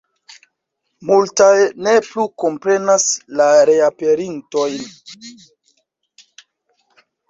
[1.09, 1.49] Multaj
[1.89, 3.07] ne plu komprenas
[3.43, 5.33] la reaperintojn.